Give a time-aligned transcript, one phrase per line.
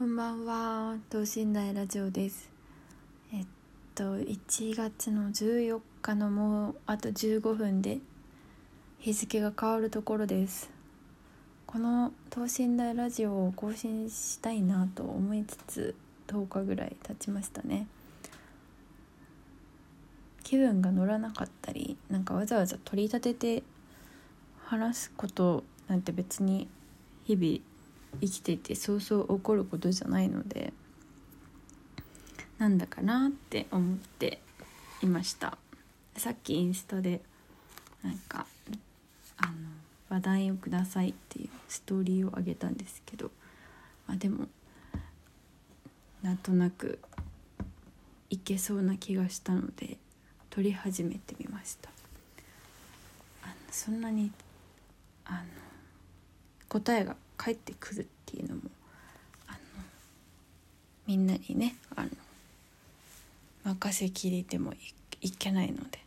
[0.00, 0.96] こんばんは。
[1.10, 2.50] 等身大ラジオです。
[3.34, 3.46] えっ
[3.94, 7.98] と1月の14日のもうあと15分で
[8.98, 10.70] 日付が変わるところです。
[11.66, 15.94] この等身大ラジオを更新したいなと思いつつ
[16.28, 17.86] 10日ぐらい経ちましたね。
[20.44, 23.62] 気分が乗らなかったりなんかわざわざ取り立てて
[24.64, 26.68] 話すことなんて別に
[27.26, 27.69] 日々
[28.20, 30.72] 生きていてそうそう起こることじゃないので
[32.58, 34.40] なんだかなって思って
[35.02, 35.56] いました。
[36.16, 37.22] さっきインスタで
[38.02, 38.46] なんか
[39.38, 39.52] あの
[40.10, 43.30] 話題をくださいっていうストーリーをあげたんですけど、
[44.06, 44.48] まあ、でも
[46.22, 46.98] なんとなく
[48.28, 49.96] いけそうな気がしたので
[50.50, 51.90] 撮り始めてみました。
[53.42, 54.30] あのそんなに
[55.24, 55.38] あの
[56.68, 58.62] 答えが返ってくるっていうのも
[59.48, 59.58] あの
[61.06, 62.10] みんなにねあの
[63.64, 64.74] 任せきりでも
[65.22, 66.00] いけないので、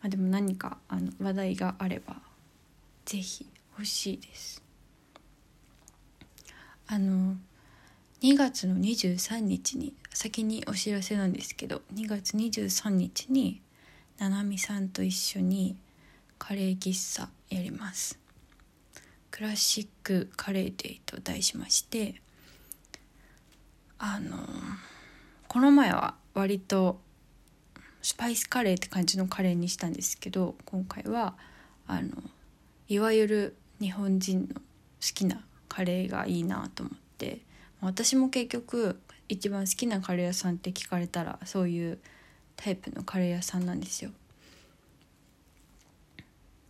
[0.00, 2.14] まあ、でも何かあの話題があれば
[3.06, 4.62] 是非欲しいです。
[6.86, 7.34] あの
[8.22, 13.60] 2月の23日に先にお知らせなんですけど2月23日に
[14.18, 15.76] ななみさんと一緒に
[16.38, 18.25] カレー喫茶やります。
[19.36, 22.22] クラシックカレーデイと題しまして
[23.98, 24.38] あの
[25.46, 26.98] この前は割と
[28.00, 31.34] スパイスカレーって感じのカレーにしたんですけど今回は
[31.86, 32.08] あの
[32.88, 34.60] いわゆる日本人の好
[35.00, 37.40] きなカレーがいいなと思って
[37.82, 38.98] 私も結局
[39.28, 41.98] 一番好きなカレー屋さんって聞かれたらそういう
[42.56, 44.12] タイプのカレー屋さんなんですよ。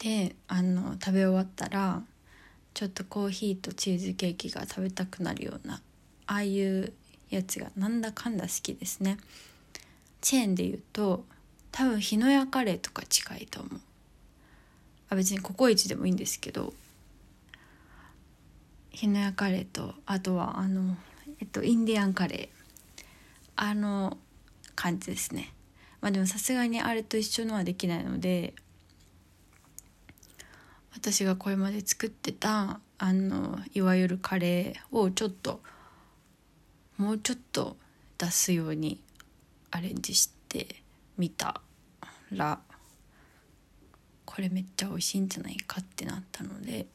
[0.00, 2.02] であの食べ終わったら
[2.78, 5.80] ちょっとコーヒーとチーズケーキが食べたくなるような
[6.28, 6.92] ああいう
[7.28, 9.18] やつがなんだかんだ好きですね。
[10.20, 11.24] チェーンで言うと
[11.72, 13.80] 多分日の屋カレーとか近いと思う。
[15.10, 16.72] あ別にココイチでもいいんですけど
[18.90, 20.96] 日の屋カレーとあとはあの
[21.40, 23.04] えっとインディアンカレー。
[23.56, 24.16] あの
[24.76, 25.52] 感じですね。
[26.00, 28.54] まあでもさすがにあれと一緒のはできないので
[30.98, 35.60] 私がこれまで作ってたあのいわゆるカレーをちょっと
[36.96, 37.76] もうちょっと
[38.18, 39.00] 出すように
[39.70, 40.74] アレンジして
[41.16, 41.60] みた
[42.32, 42.58] ら
[44.24, 46.86] これめっちゃ美味しいんじゃないかってなったので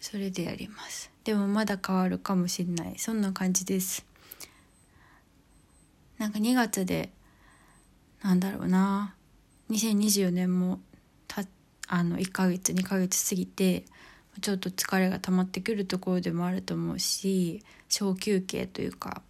[0.00, 1.10] それでやります。
[1.24, 2.98] でもまだ変わるかもしれない。
[2.98, 4.06] そんな感じです。
[6.16, 7.10] なんか2月で
[8.22, 9.14] なんだろうな。
[9.70, 10.80] 2024年も
[11.88, 13.84] あの1ヶ月2ヶ月過ぎて
[14.40, 19.22] ちょっと疲れが溜まってくるところでもあると思うし小休憩というか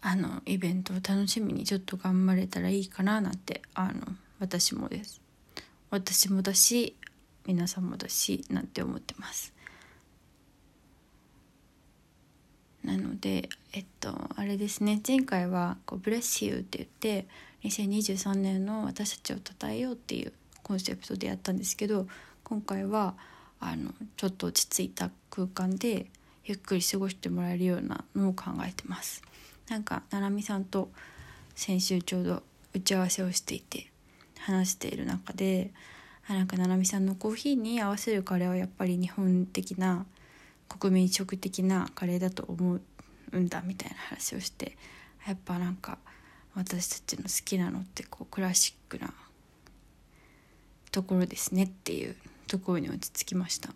[0.00, 4.00] あのイベントを楽しみにちょっと頑張れたらいいかななんてあの
[4.38, 5.20] 私もです。
[5.90, 6.96] 私もだし
[7.46, 9.54] 皆さんもだしなんて思ってます
[12.84, 15.00] なのでえっとあれですね。
[15.06, 17.26] 前回はこう「ブレッシュ」って言って
[17.64, 20.32] 2023年の私たちを称えようっていう
[20.62, 22.06] コンセプトでやったんですけど
[22.44, 23.14] 今回は
[23.58, 26.06] あのちょっと落ち着いた空間で
[26.44, 29.22] ゆっくり過ごしてもらえるようなのを考えてます。
[29.68, 30.90] なんかななみさんと
[31.56, 32.42] 先週ちょうど
[32.74, 33.90] 打ち合わせをしていて
[34.38, 35.72] 話している中で
[36.28, 40.06] なんかななみさんのコーヒーに合わせるカレーはやっぱり日本的な
[40.68, 42.80] 国民食的なカレーだと思う
[43.34, 44.76] んだみたいな話をして
[45.26, 45.98] やっぱなんか
[46.54, 49.12] 私たちの好きなのってこうクラシックな
[50.90, 52.16] ところですねっていう
[52.46, 53.70] ところに落ち着きました。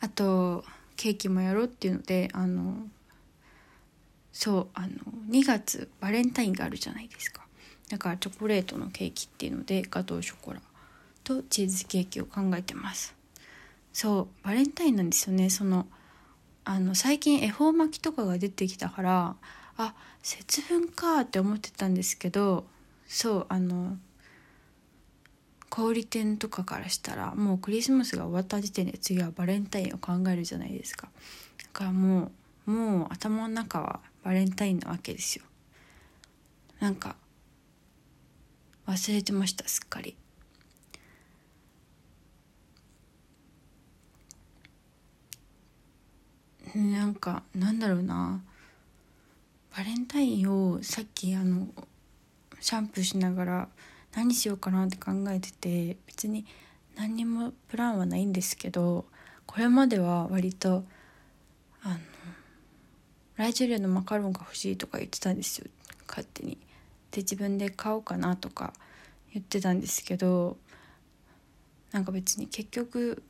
[0.00, 0.64] あと
[0.96, 2.74] ケーキもやろうっていうのであの
[4.32, 4.88] そうあの
[5.30, 7.44] 2月バレンタインがあるじゃないですか。
[7.88, 10.60] だからチョコレートのケーキっていうのでガトーショコラ
[11.22, 13.14] とチーズケーキを考えてます。
[13.92, 15.50] そうバレンタインなんですよね。
[15.50, 15.86] その
[16.64, 19.36] あの最近恵方巻きとかが出てきたから
[19.76, 22.64] あ節分かって思ってたんですけど
[23.06, 23.98] そうあの
[25.68, 31.08] 小売店とかからしたらもうクリスマスが終わった時点で次はバレンタインを考えるじゃないですか。
[31.58, 32.30] だからも
[32.66, 35.44] うもう頭の中はバレンタインなわけですよ。
[36.78, 37.16] なんか
[38.86, 40.16] 忘れてましたすっかり。
[46.74, 48.42] なんかなんだろうな
[49.76, 51.68] バレンタインをさっきあの
[52.60, 53.68] シャンプーしながら
[54.14, 56.44] 何しようかなって考えてて別に
[56.96, 59.04] 何にもプランはないんですけど
[59.46, 60.84] これまでは割と
[61.82, 61.98] あの
[63.36, 65.66] ライジュリアのマカロンが欲しいとか言ってたんですよ
[66.06, 66.58] 勝手に。
[67.10, 68.72] で自分で買おうかなとか
[69.32, 70.56] 言ってたんですけど
[71.92, 73.22] なんか別に結局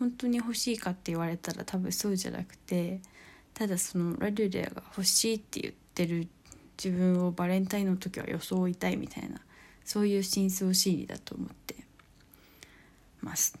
[0.00, 3.00] 本当に欲しいかって言われたら多分そうじゃなくて
[3.52, 6.26] ただそのラデュレアが欲しいって言ってる
[6.82, 9.38] 自分をバレンタインの時は装いたいみたいな
[9.84, 11.76] そういう深層心理だと思って
[13.20, 13.58] ます。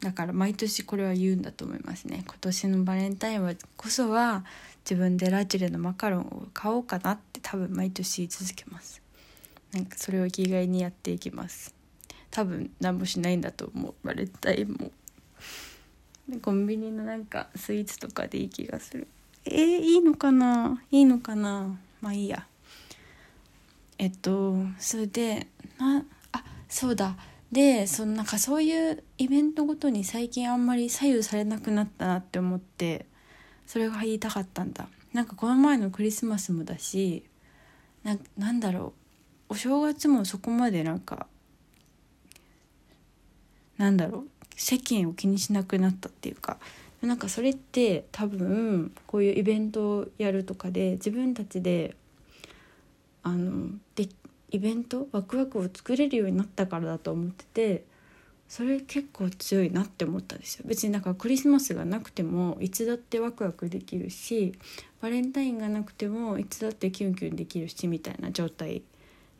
[0.00, 2.24] だから毎年これは言うんだと思いますね。
[2.26, 4.44] 今年のバレンタインはこそは
[4.84, 9.00] 自分でラチュレのマカロンを買おうかなって多分毎年言い続けます。
[9.72, 11.79] なんかそれを生きがいにやっていきます。
[12.30, 14.90] 多分何もしないんだと思うバレンタインも
[16.42, 19.08] コンビニのなんかスイーツとかでいい気がする。
[19.44, 20.80] えー、いいのかな？
[20.92, 21.76] いいのかな？
[22.00, 22.46] まあいいや。
[23.98, 25.48] えっとそれで
[25.78, 27.16] なあそうだ。
[27.50, 33.06] でそのなんかそういうイベントごとに最近あんまり左右されなくなったなって思って
[33.66, 34.88] それが言いたかったんだ。
[35.12, 37.24] なんかこの前のクリスマスもだし
[38.04, 38.92] ななんだろ
[39.48, 39.54] う。
[39.54, 41.26] お正月もそこまでなんか
[43.80, 44.24] なんだろう
[44.56, 46.58] 世間を気にしなくなったっていうか
[47.00, 51.96] なんかそれって多分こういうイベントをやるとかで自分たちで
[53.22, 54.10] あので
[54.50, 57.84] イベントワクワクを作れるようになったからだと思ってて
[58.48, 60.64] それ結構強いなって思ったんですよ。
[60.66, 64.52] 別になんかクリスマスがなくてもいつだってワクワクできるし
[65.00, 68.82] バレンタインがなくてもいつだってキュンキュンできるしみたいな状態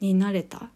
[0.01, 0.71] になれた。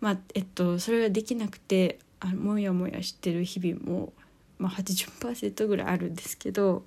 [0.00, 4.12] まあえっとそれができなくてあもやもやしてる日々も、
[4.58, 6.84] まあ80%、ぐらいあるんですけど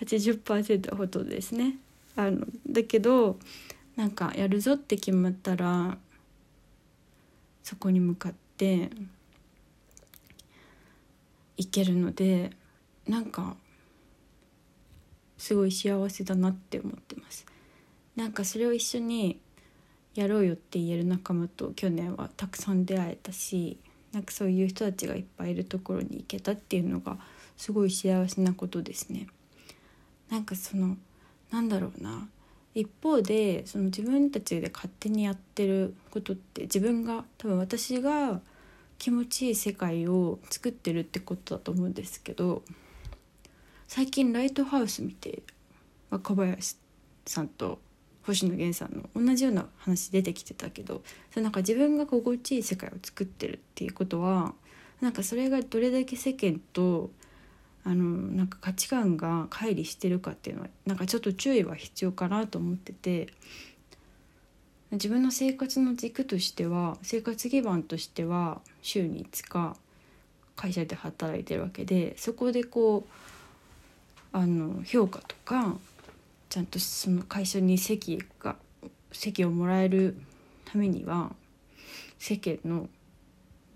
[0.00, 1.76] 80%ほどですね。
[2.16, 3.38] あのだけど
[3.96, 5.96] なんかやるぞって決まったら
[7.62, 8.90] そこに向かって
[11.56, 12.50] いけるので
[13.06, 13.56] なんか
[15.38, 17.46] すごい幸せだなって思ってます。
[18.16, 19.40] なんかそれを一緒に
[20.14, 23.78] やろうよって言える仲間と去年はたくさん出会えたし
[24.14, 27.18] なんかそういう人たちがいっぱいいるところに行けたっていうのが
[27.56, 29.26] すごい幸せなことですね。
[30.30, 30.96] なんかその
[31.50, 32.28] なんだろうな
[32.74, 38.40] 一方でその自分たちで勝手にやってることって自分が多分私が
[38.98, 42.62] 気持ちいい世界を作ってるってことだと思うんですけど
[43.86, 45.42] 最近ライトハウス見て
[46.10, 46.76] 若林
[47.26, 47.78] さんと
[48.26, 54.54] 星野源さんの同じような話出てきてたけどそなんか自分が心地いい世界を作ってるっていうことは
[55.00, 57.10] なんかそれがどれだけ世間と
[57.84, 63.28] あのなんか価値観が乖離してるかっていうのはなんかちょっと注意は必要かなと思ってて
[64.92, 69.76] 自分の生活の軸としては生活基盤としては週に5日
[70.56, 73.10] 会社で働いてるわけでそこでこう
[74.32, 75.76] あの評価とか
[76.54, 78.54] ちゃんとその会社に席が
[79.10, 80.16] 席をもらえる
[80.64, 81.32] ためには
[82.16, 82.88] 世間の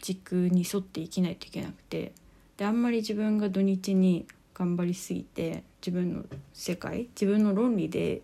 [0.00, 2.12] 軸に沿って生きないといけなくて
[2.56, 8.22] であんまり自分が土日に頑張りすぎて自分の世界自分の論理で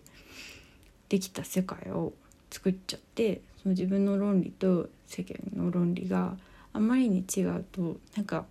[1.09, 2.13] できた世界を
[2.49, 6.37] 作っちゃってその自分の論理と世間の論理が
[6.71, 8.45] あまりに違うとなんか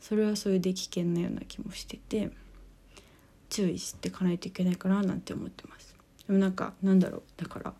[0.00, 2.30] それはそれで危険なような気もしてて。
[3.58, 5.92] 注意していかないといけないかななんて思ってます
[6.28, 7.72] でもなんかなんだろうだから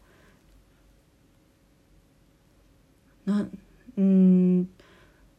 [3.26, 3.47] な
[3.97, 4.68] うん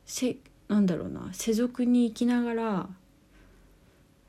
[0.06, 0.38] せ
[0.70, 2.90] なんだろうな世俗に生きながら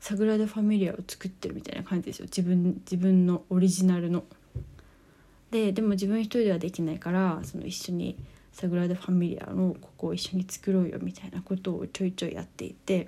[0.01, 4.25] サグラダ・ファミリアを作ってるみたいな感じですよ自分自分のオリジナルの。
[5.51, 8.17] ででも自分一人ではできないからその一緒に
[8.51, 13.07] サグラダ・ファミリアのここを一緒に作ろうよみたいなことをちょいちょいやっていて。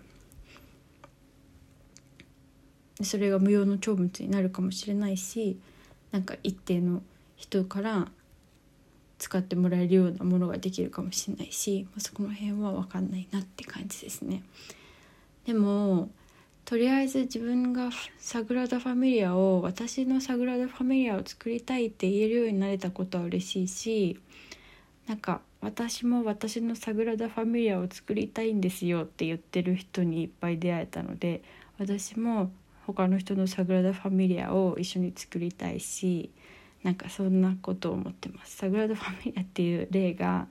[3.06, 5.58] それが無用の長物になるかもしれないし
[6.12, 7.02] なんか一定の
[7.36, 8.08] 人から
[9.18, 14.44] 使ってもらえるようなものができるかもしれないし、まあ、そこの辺は分かんないなって感じですね。
[15.46, 16.10] でも
[16.66, 24.20] とりあえず自分がサグラダ・ファミリアを私のサグラダ・ファミリアを作りたいって言えるようになれたことは嬉しいし
[25.08, 31.44] なんか私も私のサグラダ・ファミリアを作りたいんですよって言ってる人にいっぱい出会えたので
[31.78, 32.52] 私も
[32.86, 36.32] 他の人のサグラダ・ファミリアを一緒に作りたいし
[36.84, 38.58] なんかそんなことを思ってます。
[38.58, 40.48] サグラダ・ファミリアっていう例が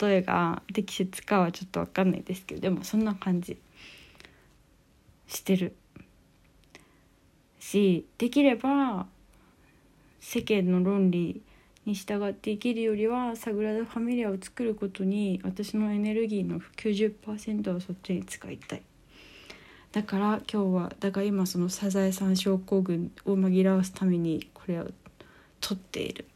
[0.00, 3.56] 例えが適切かはちょっと分かんないですけどでもそんな感じ。
[5.26, 5.76] してる。
[7.60, 9.06] しできれば
[10.20, 11.40] 世間の論理
[11.86, 18.82] に従って生きるよりはサグラダ・ファミリアを作ることに私のエネルギーの90%をそっちに使いたい。
[19.92, 24.86] だから今日はだから今そのサザエさん症候群を紛らわすためにこれを
[25.60, 26.26] 取っている。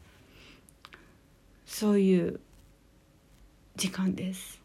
[1.65, 2.39] そういう
[3.75, 4.61] 時間です。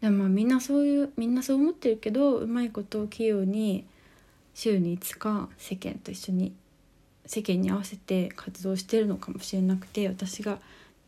[0.00, 3.84] でもみんなそういうみんなそう思ってるけどうまいことを器用に
[4.54, 6.54] 週に5日世間と一緒に
[7.26, 10.58] 世間に合わせて活動してるのかもしれなくて私が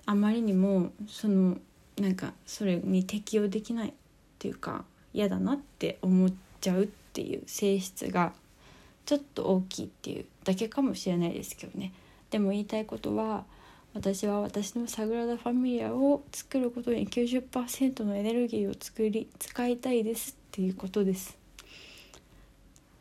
[0.05, 1.57] あまりにもその
[1.99, 3.93] なんかそれに適応できないっ
[4.39, 8.33] ていうか嫌だなって思っちゃうっていう性質が
[9.05, 11.93] ちょっと大きいっていうだけかもしれないですけどね。
[12.31, 13.45] でも言いたいことは
[13.95, 21.43] 私は私のサグラダ・ファミリアを作ることに90%のエネルギーを作り使いたいですっていうことです。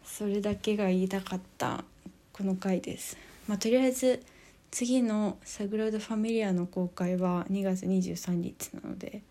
[0.04, 1.86] それだけが言いたかった
[2.34, 4.22] この回です、まあ、とりあえず
[4.70, 9.22] 次のサグラダ・ファミリアの公開は2月23日なので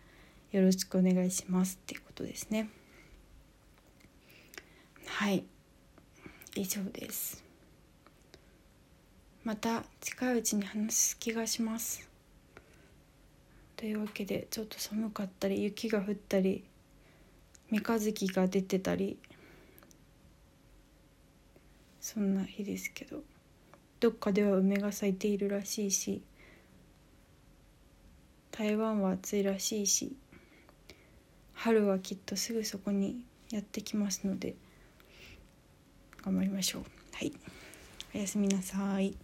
[0.53, 2.69] よろしくお願いしますっていうことですね。
[5.07, 5.45] はい。
[6.57, 7.45] 以上です。
[9.45, 12.09] また近いうちに話す気がします。
[13.77, 16.65] というわけでちょっと寒かったり雪が降ったり
[17.71, 19.17] 三日月が出てたり
[21.99, 23.23] そんな日ですけど
[24.01, 26.21] どっかでは梅が咲いているらしいし
[28.51, 30.15] 台湾は暑いらしいし
[31.63, 34.55] 春はきっとすぐそこにやってきますので
[36.25, 36.83] 頑張りましょう。
[37.13, 37.35] はい。
[38.15, 39.15] おやすみなさい。